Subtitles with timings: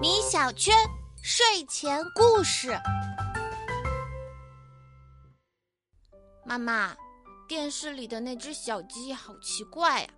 [0.00, 0.74] 米小圈
[1.22, 2.78] 睡前故事。
[6.44, 6.96] 妈妈，
[7.46, 10.08] 电视里的那只小鸡好奇怪呀！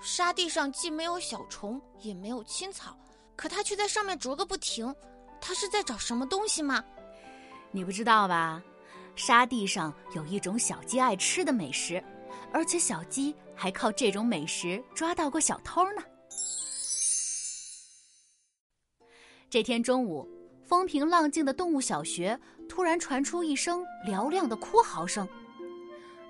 [0.00, 2.96] 沙地上既没有小虫，也没有青草，
[3.34, 4.94] 可它却在上面啄个不停。
[5.40, 6.84] 它是在找什么东西吗？
[7.72, 8.62] 你不知道吧？
[9.16, 12.02] 沙地上有一种小鸡爱吃的美食，
[12.52, 16.02] 而且小鸡还靠这种美食抓到过小偷呢。
[19.50, 20.28] 这天中午，
[20.62, 25.28] 风平浪静的动物小学突然传出一声嘹亮的哭嚎声。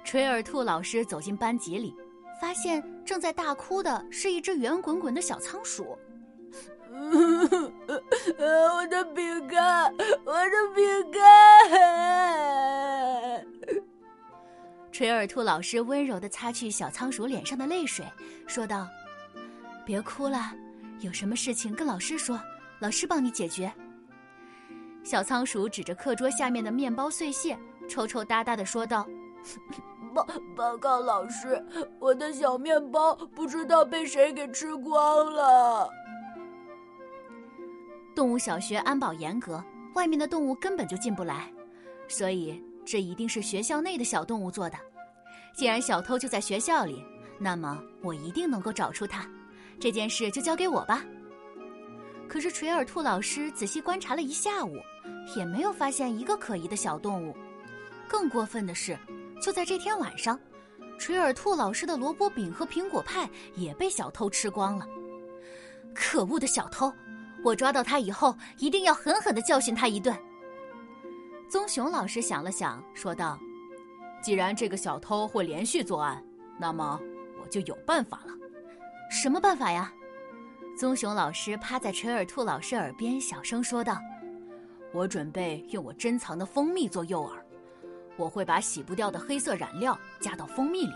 [0.02, 1.95] 垂耳兔老师走进班级里，
[2.41, 5.98] 发现正在大哭的是一只圆滚滚的小仓鼠。
[6.91, 6.98] 我
[8.88, 9.95] 的饼干，
[10.25, 11.20] 我的饼干！
[14.91, 18.06] 垂耳兔老师温柔的擦去小仓鼠脸上的泪水，
[18.47, 18.89] 说道
[19.84, 20.55] ：“别哭了，
[21.00, 22.41] 有什么事情跟老师说。”
[22.81, 23.73] 老师帮你解决。
[25.05, 29.06] 小仓鼠指着课桌下面的面包碎屑，抽抽搭搭的说道
[30.14, 31.64] ：“报报告老师，
[31.98, 35.89] 我的小面包不知道被谁给吃光了。”
[38.14, 39.62] 动物小学安保严格，
[39.94, 41.50] 外面的动物根本就进不来，
[42.09, 44.77] 所以这一定是学校内的小动物做的。
[45.55, 47.03] 既然小偷就在学校里，
[47.39, 49.27] 那么我一定能够找出他。
[49.78, 51.03] 这件事就交给我吧。
[52.31, 54.77] 可是垂耳兔老师仔细观察了一下午，
[55.36, 57.37] 也没有发现一个可疑的小动物。
[58.09, 58.97] 更过分的是，
[59.42, 60.39] 就在这天晚上，
[60.97, 64.87] 垂耳兔老师的萝卜饼和苹果派也被小偷吃光了。
[65.92, 66.92] 可恶的小偷！
[67.42, 70.17] 我抓到他以后，一定要狠狠的教训他一顿。
[71.48, 73.37] 棕熊老师想了想，说道
[74.22, 76.25] ：“既然这个小偷会连续作案，
[76.61, 77.00] 那么
[77.42, 78.33] 我就有办法了。
[79.11, 79.92] 什么办法呀？”
[80.81, 83.98] 棕熊老师趴在垂耳兔老师耳边小声说道
[84.94, 87.32] ：“我准备用我珍藏的蜂蜜做诱饵，
[88.16, 90.94] 我会把洗不掉的黑色染料加到蜂蜜里，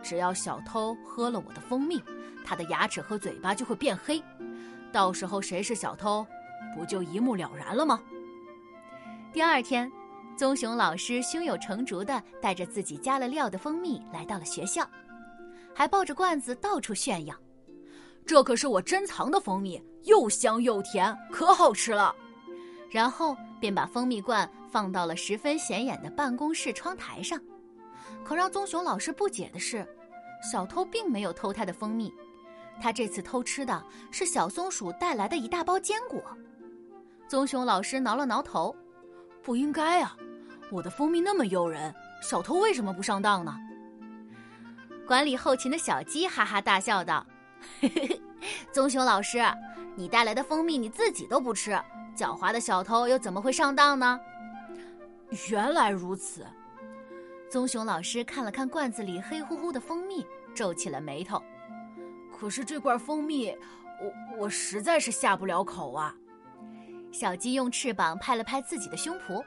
[0.00, 2.00] 只要小偷喝了我的蜂蜜，
[2.44, 4.22] 他的牙齿和嘴巴就会变黑，
[4.92, 6.24] 到时候谁是小偷，
[6.76, 8.00] 不就一目了然了吗？”
[9.34, 9.90] 第二天，
[10.36, 14.88] 棕熊老师胸有成竹地带着自己加了料的蜂蜜来到了学校，
[15.74, 17.34] 还抱着罐子到处炫耀。
[18.26, 22.14] 这可是我珍藏的蜂蜜，又香又甜，可好吃了。
[22.90, 27.40] 然后便把蜂蜜罐放到了十分显眼的办公室窗台上。
[28.24, 29.86] 可让棕熊老师不解的是，
[30.50, 32.12] 小偷并没有偷他的蜂蜜，
[32.80, 36.22] 他这次偷吃的是小松鼠带来的一大包坚果。
[37.28, 38.74] 棕熊老师挠了挠头，
[39.42, 40.16] 不应该啊，
[40.70, 43.56] 我的蜂蜜那么诱人，小偷为什么不上当呢？
[45.06, 47.26] 管理后勤的小鸡哈哈大笑道。
[47.80, 48.22] 嘿嘿嘿，
[48.72, 49.38] 棕熊老师，
[49.94, 51.72] 你带来的蜂蜜你自己都不吃，
[52.16, 54.18] 狡猾的小偷又怎么会上当呢？
[55.50, 56.46] 原来如此。
[57.48, 61.42] 棕熊老师看了看罐子里黑乎乎的蜂蜜，皱起了眉头。
[62.38, 63.50] 可是这罐蜂蜜，
[64.00, 66.14] 我我实在是下不了口啊。
[67.12, 69.44] 小鸡用翅膀拍了拍自己的胸脯。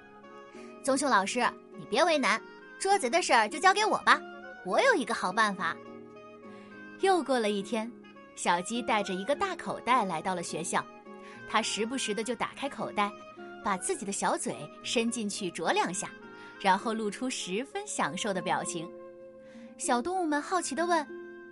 [0.83, 1.39] 棕熊老师，
[1.77, 2.41] 你别为难，
[2.77, 4.19] 捉贼的事儿就交给我吧，
[4.65, 5.75] 我有一个好办法。
[6.99, 7.89] 又过了一天，
[8.35, 10.83] 小鸡带着一个大口袋来到了学校。
[11.49, 13.11] 它时不时的就打开口袋，
[13.63, 16.09] 把自己的小嘴伸进去啄两下，
[16.59, 18.89] 然后露出十分享受的表情。
[19.77, 21.05] 小动物们好奇的问：“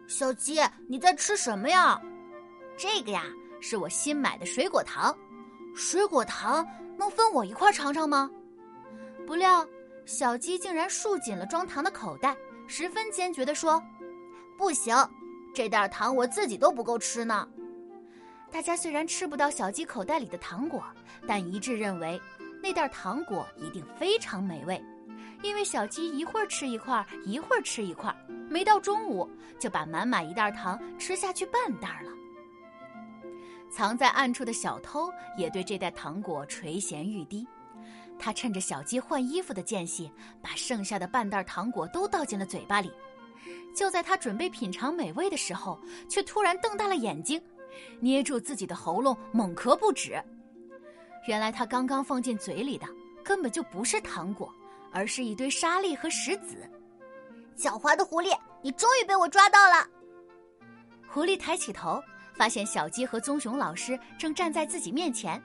[0.07, 2.01] 小鸡，你在吃什么呀
[2.77, 3.25] ？”“这个呀，
[3.59, 5.15] 是我新买的水果糖。
[5.75, 6.65] 水果糖
[6.97, 8.29] 能分我一块尝尝吗？”
[9.27, 9.65] 不料，
[10.05, 12.35] 小鸡竟然竖紧了装糖的口袋，
[12.67, 13.81] 十分坚决的说
[14.57, 14.95] ：“不行。”
[15.53, 17.47] 这袋糖我自己都不够吃呢。
[18.51, 20.83] 大家虽然吃不到小鸡口袋里的糖果，
[21.27, 22.19] 但一致认为
[22.61, 24.81] 那袋糖果一定非常美味，
[25.41, 28.13] 因为小鸡一会儿吃一块，一会儿吃一块，
[28.49, 29.29] 没到中午
[29.59, 32.11] 就把满满一袋糖吃下去半袋了。
[33.69, 37.47] 藏在暗处的小偷也对这袋糖果垂涎欲滴，
[38.19, 40.11] 他趁着小鸡换衣服的间隙，
[40.41, 42.91] 把剩下的半袋糖果都倒进了嘴巴里。
[43.73, 45.79] 就在他准备品尝美味的时候，
[46.09, 47.41] 却突然瞪大了眼睛，
[47.99, 50.21] 捏住自己的喉咙，猛咳不止。
[51.27, 52.87] 原来他刚刚放进嘴里的
[53.23, 54.53] 根本就不是糖果，
[54.91, 56.57] 而是一堆沙粒和石子。
[57.57, 59.87] 狡猾的狐狸，你终于被我抓到了！
[61.07, 62.01] 狐狸抬起头，
[62.33, 65.41] 发现小鸡和棕熊老师正站在自己面前，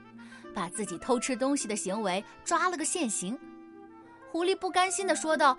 [0.55, 3.39] 把自己偷吃东西的行为抓了个现行。
[4.31, 5.57] 狐狸不甘心地说道。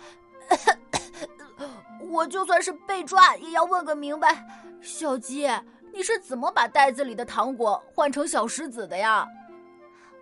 [2.10, 4.46] 我就算是被抓，也要问个明白。
[4.82, 5.50] 小鸡，
[5.94, 9.28] 你是怎么把袋子里的糖果换成小石子的呀？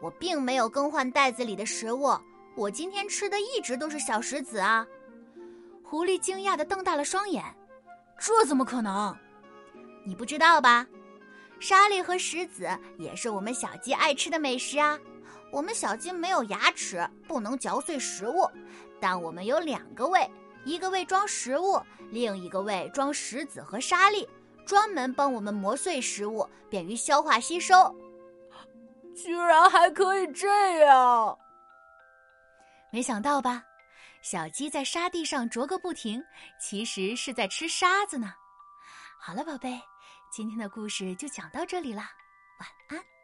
[0.02, 2.18] 我并没有更换袋子里的食物，
[2.56, 4.86] 我今天吃的一直都是小石子啊！
[5.84, 7.44] 狐狸惊讶的瞪大了双眼，
[8.20, 9.16] 这怎么可能？
[10.06, 10.86] 你不知道吧？
[11.60, 12.68] 沙粒和石子
[12.98, 15.00] 也是我们小鸡爱吃的美食啊！
[15.52, 18.50] 我们小鸡没有牙齿，不能嚼碎食物，
[19.00, 20.30] 但我们有两个胃，
[20.66, 21.80] 一个胃装食物，
[22.10, 24.28] 另一个胃装石子和沙粒，
[24.66, 27.96] 专门帮我们磨碎食物，便于消化吸收。
[29.16, 31.38] 居然还可以这样！
[32.92, 33.64] 没想到吧？
[34.22, 36.22] 小鸡在沙地上啄个不停，
[36.60, 38.34] 其实是在吃沙子呢。
[39.20, 39.80] 好了，宝贝，
[40.32, 42.10] 今天的故事就讲到这里啦，
[42.60, 43.15] 晚安。